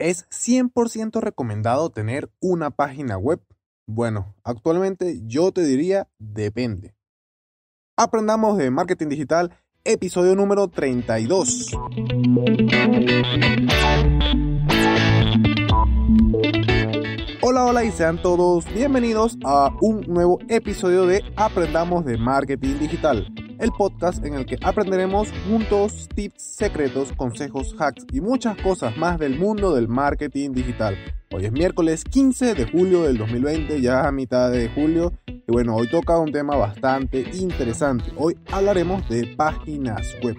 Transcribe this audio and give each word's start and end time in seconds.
¿Es 0.00 0.28
100% 0.30 1.20
recomendado 1.20 1.90
tener 1.90 2.30
una 2.38 2.70
página 2.70 3.18
web? 3.18 3.40
Bueno, 3.84 4.36
actualmente 4.44 5.22
yo 5.26 5.50
te 5.50 5.64
diría 5.64 6.06
depende. 6.20 6.94
Aprendamos 7.96 8.58
de 8.58 8.70
marketing 8.70 9.08
digital, 9.08 9.58
episodio 9.82 10.36
número 10.36 10.68
32. 10.68 11.74
Hola, 17.42 17.64
hola 17.64 17.84
y 17.84 17.90
sean 17.90 18.22
todos 18.22 18.72
bienvenidos 18.72 19.36
a 19.44 19.76
un 19.80 20.02
nuevo 20.02 20.38
episodio 20.48 21.06
de 21.06 21.24
Aprendamos 21.34 22.04
de 22.04 22.18
Marketing 22.18 22.78
Digital, 22.78 23.26
el 23.58 23.72
podcast 23.72 24.24
en 24.24 24.34
el 24.34 24.46
que 24.46 24.56
aprenderemos 24.62 25.28
juntos 25.48 26.08
tips, 26.14 26.42
secretos, 26.42 27.12
consejos, 27.12 27.74
hacks 27.78 28.06
y 28.12 28.20
muchas 28.20 28.56
cosas 28.62 28.96
más 28.96 29.18
del 29.18 29.38
mundo 29.38 29.74
del 29.74 29.88
marketing 29.88 30.52
digital. 30.52 30.96
Hoy 31.32 31.46
es 31.46 31.52
miércoles 31.52 32.04
15 32.04 32.54
de 32.54 32.70
julio 32.70 33.02
del 33.02 33.18
2020, 33.18 33.80
ya 33.80 34.06
a 34.06 34.12
mitad 34.12 34.50
de 34.50 34.68
julio, 34.68 35.12
y 35.26 35.52
bueno, 35.52 35.74
hoy 35.74 35.88
toca 35.88 36.18
un 36.18 36.32
tema 36.32 36.56
bastante 36.56 37.28
interesante. 37.34 38.12
Hoy 38.16 38.38
hablaremos 38.52 39.08
de 39.08 39.34
páginas 39.36 40.16
web. 40.22 40.36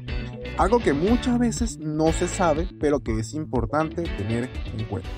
Algo 0.58 0.80
que 0.80 0.94
muchas 0.94 1.38
veces 1.40 1.78
no 1.78 2.12
se 2.14 2.28
sabe, 2.28 2.68
pero 2.80 3.02
que 3.02 3.20
es 3.20 3.34
importante 3.34 4.04
tener 4.04 4.50
en 4.78 4.86
cuenta. 4.86 5.10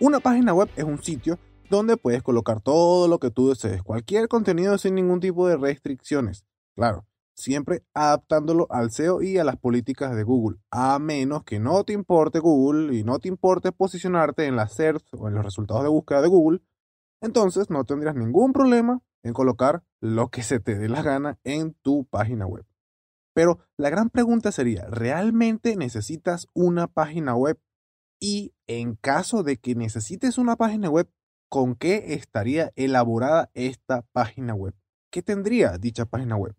Una 0.00 0.20
página 0.20 0.52
web 0.52 0.68
es 0.76 0.84
un 0.84 1.02
sitio 1.02 1.38
donde 1.70 1.96
puedes 1.96 2.22
colocar 2.22 2.60
todo 2.60 3.08
lo 3.08 3.18
que 3.18 3.30
tú 3.30 3.48
desees, 3.48 3.82
cualquier 3.82 4.28
contenido 4.28 4.76
sin 4.78 4.94
ningún 4.94 5.20
tipo 5.20 5.48
de 5.48 5.56
restricciones. 5.56 6.44
Claro, 6.74 7.06
siempre 7.34 7.84
adaptándolo 7.94 8.66
al 8.70 8.90
SEO 8.90 9.22
y 9.22 9.38
a 9.38 9.44
las 9.44 9.56
políticas 9.56 10.14
de 10.16 10.22
Google, 10.22 10.58
a 10.70 10.98
menos 10.98 11.44
que 11.44 11.58
no 11.58 11.84
te 11.84 11.92
importe 11.92 12.38
Google 12.38 12.96
y 12.96 13.04
no 13.04 13.18
te 13.18 13.28
importe 13.28 13.72
posicionarte 13.72 14.46
en 14.46 14.56
las 14.56 14.74
SERPs 14.74 15.14
o 15.14 15.28
en 15.28 15.34
los 15.34 15.44
resultados 15.44 15.82
de 15.82 15.90
búsqueda 15.90 16.22
de 16.22 16.28
Google, 16.28 16.60
entonces 17.20 17.70
no 17.70 17.84
tendrías 17.84 18.14
ningún 18.14 18.52
problema 18.52 19.00
en 19.22 19.32
colocar 19.32 19.84
lo 20.00 20.28
que 20.28 20.42
se 20.42 20.60
te 20.60 20.76
dé 20.76 20.88
la 20.88 21.02
gana 21.02 21.38
en 21.44 21.74
tu 21.74 22.04
página 22.06 22.46
web. 22.46 22.66
Pero 23.34 23.60
la 23.76 23.90
gran 23.90 24.10
pregunta 24.10 24.52
sería, 24.52 24.86
¿realmente 24.88 25.76
necesitas 25.76 26.48
una 26.54 26.86
página 26.86 27.34
web? 27.34 27.58
Y 28.20 28.54
en 28.66 28.94
caso 28.94 29.42
de 29.42 29.56
que 29.56 29.74
necesites 29.74 30.38
una 30.38 30.56
página 30.56 30.90
web, 30.90 31.10
¿con 31.48 31.74
qué 31.74 32.14
estaría 32.14 32.72
elaborada 32.76 33.50
esta 33.54 34.02
página 34.12 34.54
web? 34.54 34.74
¿Qué 35.10 35.22
tendría 35.22 35.78
dicha 35.78 36.04
página 36.04 36.36
web? 36.36 36.54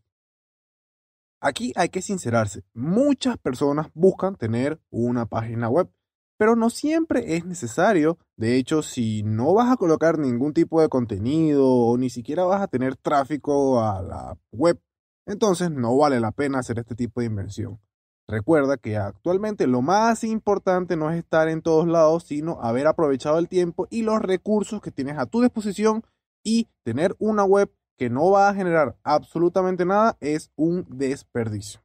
Aquí 1.45 1.73
hay 1.75 1.89
que 1.89 2.01
sincerarse. 2.01 2.63
Muchas 2.73 3.37
personas 3.37 3.87
buscan 3.93 4.37
tener 4.37 4.79
una 4.89 5.25
página 5.25 5.67
web, 5.67 5.89
pero 6.37 6.55
no 6.55 6.69
siempre 6.69 7.35
es 7.35 7.43
necesario. 7.43 8.17
De 8.37 8.55
hecho, 8.55 8.81
si 8.81 9.23
no 9.23 9.53
vas 9.53 9.69
a 9.69 9.75
colocar 9.75 10.17
ningún 10.17 10.53
tipo 10.53 10.79
de 10.79 10.87
contenido 10.87 11.67
o 11.67 11.97
ni 11.97 12.09
siquiera 12.09 12.45
vas 12.45 12.61
a 12.61 12.69
tener 12.69 12.95
tráfico 12.95 13.83
a 13.83 14.01
la 14.01 14.37
web, 14.53 14.79
entonces 15.25 15.69
no 15.69 15.97
vale 15.97 16.21
la 16.21 16.31
pena 16.31 16.59
hacer 16.59 16.79
este 16.79 16.95
tipo 16.95 17.19
de 17.19 17.25
inversión. 17.25 17.77
Recuerda 18.25 18.77
que 18.77 18.95
actualmente 18.95 19.67
lo 19.67 19.81
más 19.81 20.23
importante 20.23 20.95
no 20.95 21.11
es 21.11 21.17
estar 21.17 21.49
en 21.49 21.61
todos 21.61 21.85
lados, 21.85 22.23
sino 22.23 22.61
haber 22.61 22.87
aprovechado 22.87 23.37
el 23.37 23.49
tiempo 23.49 23.85
y 23.89 24.03
los 24.03 24.21
recursos 24.21 24.79
que 24.79 24.91
tienes 24.91 25.17
a 25.17 25.25
tu 25.25 25.41
disposición 25.41 26.05
y 26.41 26.69
tener 26.85 27.17
una 27.19 27.43
web 27.43 27.69
que 28.03 28.09
no 28.09 28.31
va 28.31 28.49
a 28.49 28.53
generar 28.53 28.97
absolutamente 29.01 29.85
nada 29.85 30.17
es 30.19 30.51
un 30.57 30.85
desperdicio. 30.89 31.79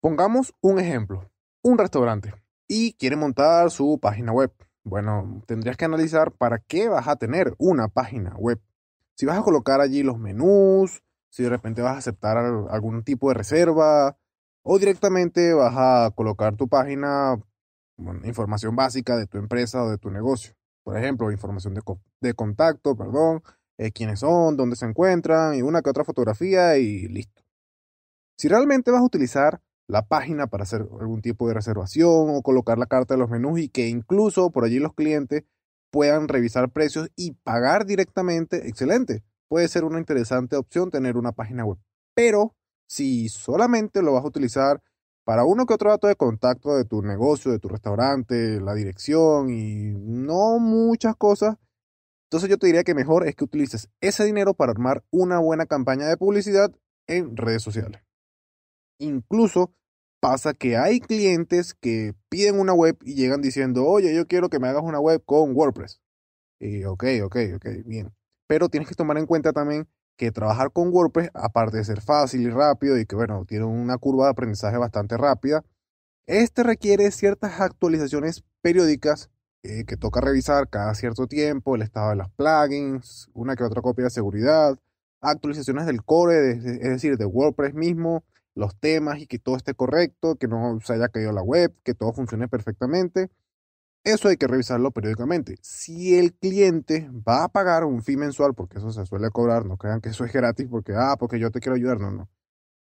Pongamos 0.00 0.54
un 0.62 0.78
ejemplo, 0.78 1.30
un 1.60 1.76
restaurante 1.76 2.32
y 2.66 2.94
quiere 2.94 3.16
montar 3.16 3.70
su 3.70 3.98
página 4.00 4.32
web. 4.32 4.50
Bueno, 4.82 5.42
tendrías 5.46 5.76
que 5.76 5.84
analizar 5.84 6.32
para 6.32 6.58
qué 6.58 6.88
vas 6.88 7.06
a 7.06 7.16
tener 7.16 7.54
una 7.58 7.88
página 7.88 8.34
web. 8.38 8.62
Si 9.14 9.26
vas 9.26 9.36
a 9.38 9.42
colocar 9.42 9.82
allí 9.82 10.02
los 10.02 10.18
menús, 10.18 11.02
si 11.28 11.42
de 11.42 11.50
repente 11.50 11.82
vas 11.82 11.96
a 11.96 11.98
aceptar 11.98 12.38
algún 12.38 13.04
tipo 13.04 13.28
de 13.28 13.34
reserva, 13.34 14.16
o 14.62 14.78
directamente 14.78 15.52
vas 15.52 15.74
a 15.76 16.12
colocar 16.14 16.56
tu 16.56 16.66
página, 16.66 17.38
información 18.24 18.74
básica 18.74 19.18
de 19.18 19.26
tu 19.26 19.36
empresa 19.36 19.84
o 19.84 19.90
de 19.90 19.98
tu 19.98 20.10
negocio. 20.10 20.54
Por 20.82 20.96
ejemplo, 20.96 21.30
información 21.30 21.74
de, 21.74 21.82
de 22.22 22.32
contacto, 22.32 22.96
perdón, 22.96 23.42
eh, 23.78 23.92
quiénes 23.92 24.20
son, 24.20 24.56
dónde 24.56 24.76
se 24.76 24.86
encuentran 24.86 25.54
y 25.54 25.62
una 25.62 25.82
que 25.82 25.90
otra 25.90 26.04
fotografía 26.04 26.76
y 26.78 27.08
listo. 27.08 27.42
Si 28.36 28.48
realmente 28.48 28.90
vas 28.90 29.00
a 29.00 29.04
utilizar 29.04 29.60
la 29.86 30.02
página 30.02 30.46
para 30.46 30.64
hacer 30.64 30.82
algún 31.00 31.22
tipo 31.22 31.48
de 31.48 31.54
reservación 31.54 32.30
o 32.30 32.42
colocar 32.42 32.78
la 32.78 32.86
carta 32.86 33.14
de 33.14 33.18
los 33.18 33.30
menús 33.30 33.60
y 33.60 33.68
que 33.68 33.88
incluso 33.88 34.50
por 34.50 34.64
allí 34.64 34.78
los 34.78 34.94
clientes 34.94 35.44
puedan 35.90 36.28
revisar 36.28 36.70
precios 36.70 37.10
y 37.16 37.32
pagar 37.32 37.84
directamente, 37.84 38.68
excelente. 38.68 39.22
Puede 39.48 39.68
ser 39.68 39.84
una 39.84 39.98
interesante 39.98 40.56
opción 40.56 40.90
tener 40.90 41.16
una 41.16 41.32
página 41.32 41.64
web. 41.64 41.78
Pero 42.14 42.54
si 42.86 43.28
solamente 43.28 44.02
lo 44.02 44.14
vas 44.14 44.24
a 44.24 44.28
utilizar 44.28 44.82
para 45.24 45.44
uno 45.44 45.66
que 45.66 45.74
otro 45.74 45.90
dato 45.90 46.08
de 46.08 46.16
contacto 46.16 46.76
de 46.76 46.84
tu 46.84 47.02
negocio, 47.02 47.52
de 47.52 47.58
tu 47.58 47.68
restaurante, 47.68 48.60
la 48.60 48.74
dirección 48.74 49.50
y 49.50 49.92
no 49.94 50.58
muchas 50.58 51.14
cosas, 51.16 51.56
entonces 52.32 52.48
yo 52.48 52.56
te 52.56 52.66
diría 52.66 52.82
que 52.82 52.94
mejor 52.94 53.28
es 53.28 53.36
que 53.36 53.44
utilices 53.44 53.90
ese 54.00 54.24
dinero 54.24 54.54
para 54.54 54.72
armar 54.72 55.04
una 55.10 55.38
buena 55.38 55.66
campaña 55.66 56.06
de 56.06 56.16
publicidad 56.16 56.72
en 57.06 57.36
redes 57.36 57.62
sociales. 57.62 58.00
Incluso 58.98 59.74
pasa 60.18 60.54
que 60.54 60.78
hay 60.78 61.00
clientes 61.00 61.74
que 61.74 62.14
piden 62.30 62.58
una 62.58 62.72
web 62.72 62.96
y 63.02 63.16
llegan 63.16 63.42
diciendo, 63.42 63.84
oye, 63.84 64.14
yo 64.14 64.26
quiero 64.26 64.48
que 64.48 64.58
me 64.58 64.68
hagas 64.68 64.82
una 64.82 64.98
web 64.98 65.22
con 65.26 65.54
WordPress. 65.54 66.00
Y 66.58 66.84
ok, 66.84 67.04
ok, 67.22 67.36
ok, 67.56 67.66
bien. 67.84 68.14
Pero 68.46 68.70
tienes 68.70 68.88
que 68.88 68.94
tomar 68.94 69.18
en 69.18 69.26
cuenta 69.26 69.52
también 69.52 69.86
que 70.16 70.32
trabajar 70.32 70.72
con 70.72 70.88
WordPress, 70.88 71.28
aparte 71.34 71.76
de 71.76 71.84
ser 71.84 72.00
fácil 72.00 72.40
y 72.40 72.48
rápido 72.48 72.98
y 72.98 73.04
que, 73.04 73.14
bueno, 73.14 73.44
tiene 73.46 73.66
una 73.66 73.98
curva 73.98 74.24
de 74.24 74.30
aprendizaje 74.30 74.78
bastante 74.78 75.18
rápida, 75.18 75.66
este 76.26 76.62
requiere 76.62 77.10
ciertas 77.10 77.60
actualizaciones 77.60 78.42
periódicas 78.62 79.28
eh, 79.62 79.84
que 79.84 79.96
toca 79.96 80.20
revisar 80.20 80.68
cada 80.68 80.94
cierto 80.94 81.26
tiempo, 81.26 81.76
el 81.76 81.82
estado 81.82 82.10
de 82.10 82.16
los 82.16 82.30
plugins, 82.30 83.30
una 83.34 83.56
que 83.56 83.64
otra 83.64 83.82
copia 83.82 84.04
de 84.04 84.10
seguridad, 84.10 84.78
actualizaciones 85.20 85.86
del 85.86 86.04
core, 86.04 86.50
es 86.50 86.62
decir, 86.64 87.16
de 87.16 87.24
WordPress 87.24 87.74
mismo, 87.74 88.24
los 88.54 88.76
temas 88.78 89.20
y 89.20 89.26
que 89.26 89.38
todo 89.38 89.56
esté 89.56 89.74
correcto, 89.74 90.36
que 90.36 90.48
no 90.48 90.78
se 90.84 90.94
haya 90.94 91.08
caído 91.08 91.32
la 91.32 91.42
web, 91.42 91.74
que 91.84 91.94
todo 91.94 92.12
funcione 92.12 92.48
perfectamente. 92.48 93.30
Eso 94.04 94.28
hay 94.28 94.36
que 94.36 94.48
revisarlo 94.48 94.90
periódicamente. 94.90 95.56
Si 95.62 96.18
el 96.18 96.34
cliente 96.34 97.08
va 97.26 97.44
a 97.44 97.48
pagar 97.48 97.84
un 97.84 98.02
fee 98.02 98.16
mensual, 98.16 98.54
porque 98.54 98.78
eso 98.78 98.90
se 98.90 99.06
suele 99.06 99.30
cobrar, 99.30 99.64
no 99.64 99.76
crean 99.76 100.00
que 100.00 100.08
eso 100.08 100.24
es 100.24 100.32
gratis 100.32 100.66
porque, 100.68 100.92
ah, 100.96 101.16
porque 101.18 101.38
yo 101.38 101.52
te 101.52 101.60
quiero 101.60 101.76
ayudar, 101.76 102.00
no, 102.00 102.10
no. 102.10 102.28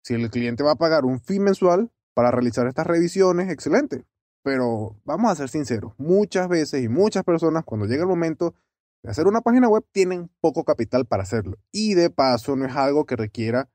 Si 0.03 0.15
el 0.15 0.31
cliente 0.31 0.65
va 0.65 0.73
a 0.73 0.77
pagar 0.77 1.05
un 1.05 1.21
fee 1.21 1.39
mensual 1.39 1.91
para 2.13 2.33
realizar 2.33 2.67
estas 2.67 2.87
revisiones, 2.87 3.51
excelente. 3.51 4.05
Pero 4.47 4.95
vamos 5.05 5.33
a 5.33 5.35
ser 5.35 5.49
sinceros, 5.49 5.93
muchas 5.99 6.49
veces 6.49 6.81
y 6.81 6.89
muchas 6.89 7.25
personas 7.25 7.65
cuando 7.65 7.87
llega 7.87 8.03
el 8.03 8.09
momento 8.09 8.55
de 9.03 9.11
hacer 9.11 9.27
una 9.27 9.41
página 9.41 9.69
web 9.69 9.85
tienen 9.91 10.31
poco 10.41 10.63
capital 10.63 11.05
para 11.05 11.25
hacerlo. 11.25 11.59
Y 11.73 11.95
de 11.95 12.11
paso 12.11 12.55
no 12.55 12.65
es 12.65 12.77
algo 12.77 13.07
que 13.07 13.17
requiera 13.17 13.69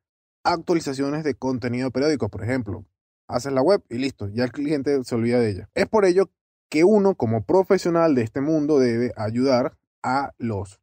actualizaciones 0.46 1.26
de 1.26 1.36
contenido 1.36 1.92
periódico, 1.92 2.30
por 2.30 2.42
ejemplo. 2.42 2.86
Haces 3.28 3.52
la 3.52 3.62
web 3.62 3.84
y 3.90 3.98
listo, 3.98 4.30
ya 4.30 4.46
el 4.46 4.54
cliente 4.54 5.04
se 5.04 5.14
olvida 5.14 5.40
de 5.40 5.50
ella. 5.50 5.70
Es 5.74 5.88
por 5.88 6.06
ello 6.06 6.32
que 6.70 6.86
uno 6.86 7.16
como 7.16 7.46
profesional 7.46 8.16
de 8.16 8.22
este 8.22 8.40
mundo 8.40 8.80
debe 8.80 9.12
ayudar 9.18 9.78
a 10.02 10.32
los 10.38 10.80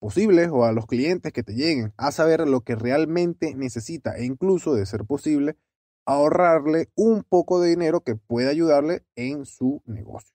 posibles 0.00 0.50
o 0.52 0.66
a 0.66 0.72
los 0.72 0.84
clientes 0.84 1.32
que 1.32 1.42
te 1.42 1.54
lleguen 1.54 1.94
a 1.96 2.12
saber 2.12 2.46
lo 2.46 2.60
que 2.60 2.76
realmente 2.76 3.54
necesita 3.54 4.18
e 4.18 4.26
incluso, 4.26 4.74
de 4.74 4.84
ser 4.84 5.06
posible, 5.06 5.56
ahorrarle 6.06 6.90
un 6.94 7.22
poco 7.22 7.60
de 7.60 7.70
dinero 7.70 8.00
que 8.00 8.16
pueda 8.16 8.50
ayudarle 8.50 9.04
en 9.16 9.44
su 9.44 9.82
negocio. 9.86 10.34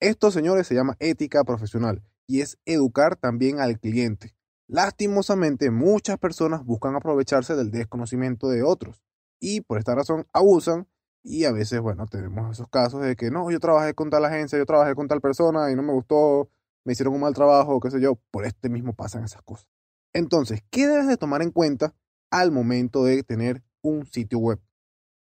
Esto, 0.00 0.30
señores, 0.30 0.66
se 0.66 0.74
llama 0.74 0.96
ética 0.98 1.44
profesional 1.44 2.02
y 2.26 2.40
es 2.40 2.58
educar 2.64 3.16
también 3.16 3.60
al 3.60 3.78
cliente. 3.78 4.34
Lastimosamente, 4.66 5.70
muchas 5.70 6.18
personas 6.18 6.64
buscan 6.64 6.96
aprovecharse 6.96 7.54
del 7.54 7.70
desconocimiento 7.70 8.48
de 8.48 8.62
otros 8.62 9.02
y 9.38 9.60
por 9.60 9.78
esta 9.78 9.94
razón 9.94 10.26
abusan 10.32 10.88
y 11.22 11.44
a 11.44 11.52
veces, 11.52 11.80
bueno, 11.80 12.06
tenemos 12.06 12.50
esos 12.50 12.68
casos 12.68 13.02
de 13.02 13.14
que 13.14 13.30
no, 13.30 13.50
yo 13.50 13.60
trabajé 13.60 13.94
con 13.94 14.10
tal 14.10 14.24
agencia, 14.24 14.58
yo 14.58 14.66
trabajé 14.66 14.94
con 14.94 15.06
tal 15.08 15.20
persona 15.20 15.70
y 15.70 15.76
no 15.76 15.82
me 15.82 15.92
gustó, 15.92 16.50
me 16.84 16.94
hicieron 16.94 17.14
un 17.14 17.20
mal 17.20 17.34
trabajo, 17.34 17.78
qué 17.80 17.90
sé 17.90 18.00
yo. 18.00 18.18
Por 18.30 18.44
este 18.44 18.68
mismo 18.68 18.92
pasan 18.94 19.24
esas 19.24 19.42
cosas. 19.42 19.68
Entonces, 20.12 20.62
¿qué 20.70 20.86
debes 20.86 21.06
de 21.06 21.16
tomar 21.16 21.42
en 21.42 21.50
cuenta 21.50 21.94
al 22.30 22.50
momento 22.50 23.04
de 23.04 23.22
tener 23.22 23.62
un 23.82 24.06
sitio 24.06 24.38
web? 24.38 24.60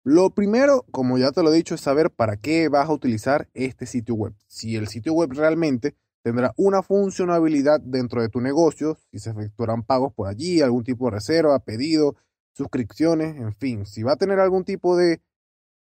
Lo 0.04 0.32
primero, 0.32 0.86
como 0.92 1.18
ya 1.18 1.32
te 1.32 1.44
lo 1.44 1.54
he 1.54 1.56
dicho, 1.56 1.76
es 1.76 1.82
saber 1.82 2.10
para 2.10 2.38
qué 2.38 2.70
vas 2.70 2.90
a 2.90 2.94
utilizar 2.94 3.50
este 3.54 3.86
sitio 3.86 4.16
web. 4.16 4.34
Si 4.48 4.76
el 4.76 4.88
sitio 4.88 5.14
web 5.14 5.32
realmente 5.34 5.96
tendrá 6.24 6.54
una 6.58 6.82
funcionalidad 6.82 7.80
dentro 7.82 8.22
de 8.22 8.30
tu 8.30 8.42
negocio, 8.42 8.98
si 9.12 9.20
se 9.20 9.30
efectuarán 9.30 9.84
pagos 9.84 10.14
por 10.14 10.28
allí, 10.28 10.62
algún 10.62 10.84
tipo 10.84 11.06
de 11.06 11.12
reserva, 11.12 11.60
pedido, 11.60 12.16
suscripciones, 12.54 13.38
en 13.38 13.54
fin, 13.54 13.86
si 13.86 14.04
va 14.04 14.14
a 14.14 14.18
tener 14.18 14.40
algún 14.40 14.64
tipo 14.64 14.98
de 14.98 15.22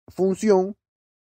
función 0.08 0.76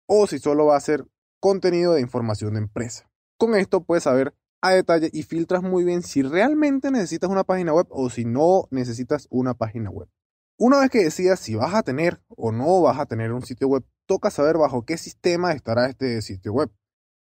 o 0.08 0.28
si 0.28 0.40
solo 0.40 0.68
va 0.68 0.78
a 0.78 0.81
ser 0.81 1.06
contenido 1.40 1.94
de 1.94 2.01
información 2.01 2.54
de 2.54 2.60
empresa. 2.60 3.10
Con 3.38 3.56
esto 3.56 3.84
puedes 3.84 4.04
saber 4.04 4.34
a 4.62 4.72
detalle 4.72 5.10
y 5.12 5.24
filtras 5.24 5.62
muy 5.62 5.84
bien 5.84 6.01
si 6.01 6.22
realmente 6.22 6.92
necesitas 6.92 7.30
una 7.30 7.44
página 7.44 7.74
web 7.74 7.88
o 7.90 8.10
si 8.10 8.25
no 8.25 8.68
necesitas 8.72 9.28
una 9.30 9.54
página 9.54 9.90
web. 9.90 10.08
Una 10.57 10.80
vez 10.80 10.90
que 10.90 11.04
decidas 11.04 11.42
si 11.42 11.56
vas 11.56 11.74
a 11.74 11.84
tener 11.84 12.22
o 12.30 12.54
no 12.54 12.81
vas 12.81 12.98
a 12.98 13.06
tener 13.06 13.34
un 13.34 13.42
sitio 13.42 13.68
web, 13.68 13.84
toca 14.06 14.30
saber 14.30 14.57
bajo 14.57 14.86
qué 14.86 14.98
sistema 14.98 15.52
estará 15.52 15.88
este 15.88 16.22
sitio 16.22 16.54
web. 16.54 16.72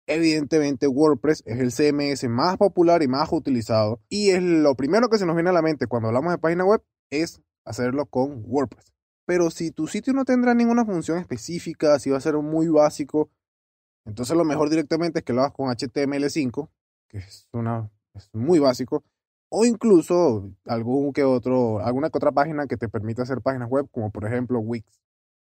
Evidentemente 0.07 0.88
WordPress 0.88 1.44
es 1.45 1.59
el 1.59 1.74
CMS 1.74 2.29
más 2.29 2.56
popular 2.56 3.03
y 3.03 3.09
más 3.09 3.29
utilizado 3.33 4.01
y 4.07 4.29
es 4.29 4.41
lo 4.41 4.75
primero 4.75 5.09
que 5.09 5.18
se 5.18 5.25
nos 5.25 5.35
viene 5.35 5.50
a 5.50 5.53
la 5.53 5.62
mente 5.62 5.88
cuando 5.88 6.07
hablamos 6.07 6.31
de 6.31 6.38
página 6.38 6.63
web 6.63 6.81
es 7.09 7.41
hacerlo 7.65 8.06
con 8.06 8.44
WordPress. 8.45 8.94
Pero 9.25 9.50
si 9.50 9.71
tu 9.71 9.88
sitio 9.88 10.13
no 10.13 10.23
tendrá 10.23 10.53
ninguna 10.53 10.85
función 10.85 11.18
específica, 11.18 12.00
si 12.00 12.09
va 12.09 12.18
a 12.18 12.21
ser 12.21 12.35
muy 12.38 12.69
básico, 12.69 13.30
entonces 14.06 14.38
lo 14.38 14.45
mejor 14.45 14.69
directamente 14.69 15.19
es 15.19 15.25
que 15.25 15.33
lo 15.33 15.41
hagas 15.41 15.53
con 15.53 15.68
HTML5, 15.68 16.69
que 17.09 17.18
es, 17.18 17.50
una, 17.51 17.91
es 18.13 18.30
muy 18.33 18.59
básico, 18.59 19.03
o 19.49 19.65
incluso 19.65 20.51
algún 20.65 21.13
que 21.13 21.23
otro, 21.23 21.79
alguna 21.79 22.09
que 22.09 22.17
otra 22.17 22.31
página 22.31 22.67
que 22.67 22.77
te 22.77 22.89
permita 22.89 23.23
hacer 23.23 23.41
páginas 23.41 23.69
web, 23.69 23.88
como 23.91 24.11
por 24.11 24.25
ejemplo 24.25 24.59
Wix. 24.59 24.99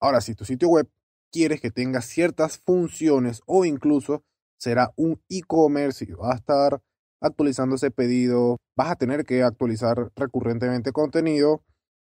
Ahora, 0.00 0.20
si 0.20 0.34
tu 0.34 0.44
sitio 0.44 0.69
web 0.69 0.88
quieres 1.32 1.60
que 1.60 1.70
tenga 1.70 2.00
ciertas 2.02 2.58
funciones 2.58 3.43
o 3.46 3.64
incluso 3.64 4.22
será 4.58 4.93
un 4.96 5.20
e-commerce 5.28 6.04
y 6.04 6.12
va 6.12 6.32
a 6.32 6.37
estar 6.37 6.81
actualizando 7.20 7.76
ese 7.76 7.90
pedido, 7.90 8.58
vas 8.76 8.90
a 8.90 8.96
tener 8.96 9.25
que 9.25 9.43
actualizar 9.43 10.10
recurrentemente 10.16 10.93
contenido, 10.93 11.62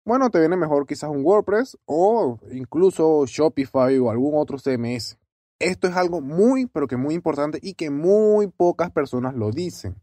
bueno, 0.07 0.29
te 0.29 0.39
viene 0.39 0.55
mejor 0.55 0.87
quizás 0.87 1.09
un 1.09 1.21
WordPress 1.21 1.77
o 1.85 2.39
incluso 2.51 3.25
Shopify 3.25 3.97
o 3.97 4.09
algún 4.09 4.35
otro 4.35 4.57
CMS. 4.57 5.17
Esto 5.59 5.87
es 5.87 5.97
algo 5.97 6.21
muy, 6.21 6.67
pero 6.67 6.87
que 6.87 6.95
muy 6.95 7.13
importante 7.13 7.59
y 7.61 7.73
que 7.73 7.89
muy 7.89 8.47
pocas 8.47 8.89
personas 8.91 9.35
lo 9.35 9.51
dicen. 9.51 9.95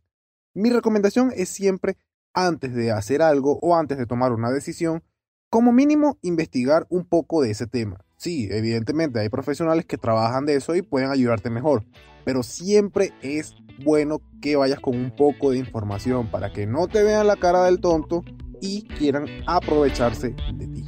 Mi 0.57 0.71
recomendación 0.71 1.33
es 1.35 1.49
siempre, 1.49 1.97
antes 2.33 2.73
de 2.75 2.93
hacer 2.93 3.23
algo 3.23 3.59
o 3.61 3.75
antes 3.75 3.99
de 3.99 4.07
tomar 4.07 4.33
una 4.33 4.53
decisión, 4.53 5.03
como 5.51 5.73
mínimo 5.73 6.17
investigar 6.23 6.87
un 6.91 7.05
poco 7.05 7.43
de 7.43 7.51
ese 7.51 7.67
tema. 7.67 8.05
Sí, 8.17 8.47
evidentemente 8.53 9.19
hay 9.19 9.29
profesionales 9.29 9.85
que 9.85 9.99
trabajan 9.99 10.47
de 10.47 10.55
eso 10.55 10.77
y 10.77 10.83
pueden 10.83 11.11
ayudarte 11.11 11.51
mejor, 11.51 11.85
pero 12.25 12.45
siempre 12.45 13.13
es 13.21 13.57
bueno 13.85 14.21
que 14.41 14.55
vayas 14.55 14.79
con 14.79 14.97
un 14.97 15.11
poco 15.11 15.51
de 15.51 15.59
información 15.59 16.31
para 16.31 16.53
que 16.53 16.69
no 16.69 16.87
te 16.87 17.03
vean 17.03 17.27
la 17.27 17.35
cara 17.35 17.65
del 17.65 17.81
tonto 17.81 18.23
y 18.61 18.87
quieran 18.97 19.27
aprovecharse 19.49 20.37
de 20.55 20.67
ti. 20.69 20.85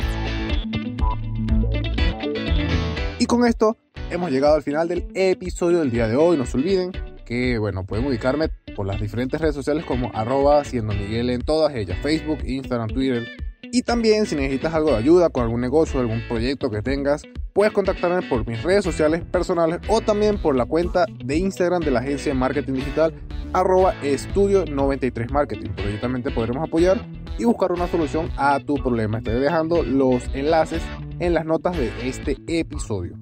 Y 3.19 3.27
con 3.27 3.45
esto 3.45 3.77
hemos 4.11 4.31
llegado 4.31 4.55
al 4.55 4.63
final 4.63 4.87
del 4.87 5.09
episodio 5.15 5.81
del 5.81 5.91
día 5.91 6.07
de 6.07 6.15
hoy. 6.15 6.37
No 6.37 6.47
se 6.47 6.57
olviden 6.57 6.93
que, 7.27 7.59
bueno, 7.59 7.85
pueden 7.85 8.07
ubicarme 8.07 8.49
por 8.75 8.87
las 8.87 8.99
diferentes 8.99 9.39
redes 9.39 9.55
sociales 9.55 9.85
como 9.85 10.11
arroba 10.15 10.65
siendo 10.65 10.95
Miguel 10.95 11.29
en 11.29 11.43
todas 11.43 11.75
ellas, 11.75 11.99
Facebook, 12.03 12.39
Instagram, 12.47 12.89
Twitter. 12.89 13.27
Y 13.73 13.83
también 13.83 14.25
si 14.25 14.37
necesitas 14.37 14.73
algo 14.73 14.93
de 14.93 14.97
ayuda 14.97 15.29
con 15.29 15.43
algún 15.43 15.61
negocio, 15.61 16.01
algún 16.01 16.23
proyecto 16.29 16.71
que 16.71 16.81
tengas, 16.81 17.25
puedes 17.53 17.73
contactarme 17.73 18.27
por 18.29 18.47
mis 18.47 18.63
redes 18.63 18.85
sociales 18.85 19.23
personales 19.25 19.81
o 19.89 20.01
también 20.01 20.39
por 20.39 20.55
la 20.57 20.65
cuenta 20.65 21.05
de 21.25 21.37
Instagram 21.37 21.83
de 21.83 21.91
la 21.91 22.01
agencia 22.01 22.33
de 22.33 22.39
marketing 22.39 22.75
digital 22.75 23.13
arroba 23.53 23.95
estudio 24.03 24.65
93 24.65 25.31
marketing. 25.31 25.71
Por 25.71 25.87
ahí 25.87 25.99
también 26.01 26.23
te 26.23 26.31
podremos 26.31 26.67
apoyar 26.67 27.05
y 27.39 27.45
buscar 27.45 27.73
una 27.73 27.87
solución 27.89 28.31
a 28.37 28.61
tu 28.61 28.75
problema. 28.77 29.19
Estaré 29.19 29.41
dejando 29.41 29.83
los 29.83 30.23
enlaces 30.35 30.83
en 31.19 31.35
las 31.35 31.45
notas 31.45 31.77
de 31.77 31.91
este 32.03 32.37
episodio. 32.47 33.17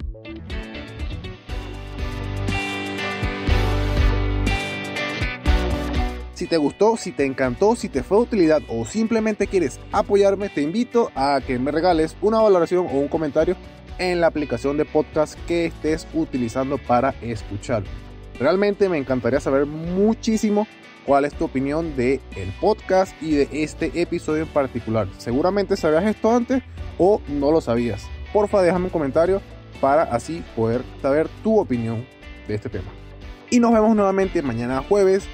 Si 6.44 6.49
te 6.49 6.58
gustó, 6.58 6.99
si 6.99 7.11
te 7.11 7.25
encantó, 7.25 7.75
si 7.75 7.88
te 7.88 8.02
fue 8.02 8.19
de 8.19 8.25
utilidad 8.25 8.61
o 8.69 8.85
simplemente 8.85 9.46
quieres 9.46 9.81
apoyarme, 9.93 10.50
te 10.50 10.61
invito 10.61 11.11
a 11.14 11.41
que 11.41 11.58
me 11.58 11.70
regales 11.70 12.19
una 12.20 12.38
valoración 12.38 12.87
o 12.87 12.99
un 12.99 13.08
comentario 13.08 13.56
en 13.96 14.20
la 14.20 14.26
aplicación 14.26 14.76
de 14.76 14.85
podcast 14.85 15.38
que 15.46 15.64
estés 15.64 16.06
utilizando 16.12 16.76
para 16.76 17.14
escuchar. 17.23 17.82
Realmente 18.38 18.91
me 18.91 18.99
encantaría 18.99 19.41
saber 19.41 19.64
muchísimo 19.64 20.69
cuál 21.06 21.25
es 21.25 21.32
tu 21.32 21.46
opinión 21.46 21.96
de 21.96 22.20
el 22.37 22.52
podcast 22.61 23.14
y 23.23 23.37
de 23.37 23.49
este 23.50 23.99
episodio 23.99 24.43
en 24.43 24.49
particular. 24.49 25.08
Seguramente 25.17 25.79
sabías 25.79 26.05
esto 26.05 26.31
antes 26.31 26.62
o 26.99 27.23
no 27.26 27.52
lo 27.52 27.62
sabías. 27.62 28.05
Porfa, 28.35 28.61
déjame 28.61 28.85
un 28.85 28.91
comentario 28.91 29.41
para 29.81 30.02
así 30.02 30.44
poder 30.55 30.82
saber 31.00 31.26
tu 31.43 31.58
opinión 31.58 32.05
de 32.46 32.55
este 32.56 32.69
tema. 32.69 32.93
Y 33.49 33.61
nos 33.61 33.73
vemos 33.73 33.96
nuevamente 33.96 34.43
mañana 34.43 34.85
jueves 34.87 35.26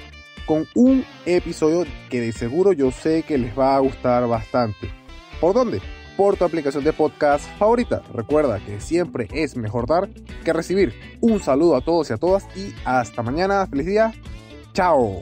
con 0.51 0.67
un 0.75 1.05
episodio 1.25 1.85
que 2.09 2.19
de 2.19 2.33
seguro 2.33 2.73
yo 2.73 2.91
sé 2.91 3.23
que 3.23 3.37
les 3.37 3.57
va 3.57 3.77
a 3.77 3.79
gustar 3.79 4.27
bastante. 4.27 4.91
¿Por 5.39 5.53
dónde? 5.53 5.79
Por 6.17 6.35
tu 6.35 6.43
aplicación 6.43 6.83
de 6.83 6.91
podcast 6.91 7.45
favorita. 7.57 8.01
Recuerda 8.13 8.59
que 8.59 8.81
siempre 8.81 9.29
es 9.31 9.55
mejor 9.55 9.87
dar 9.87 10.09
que 10.43 10.51
recibir. 10.51 10.93
Un 11.21 11.39
saludo 11.39 11.77
a 11.77 11.81
todos 11.81 12.09
y 12.09 12.13
a 12.13 12.17
todas 12.17 12.45
y 12.53 12.73
hasta 12.83 13.23
mañana. 13.23 13.65
Feliz 13.65 13.85
día. 13.85 14.13
Chao. 14.73 15.21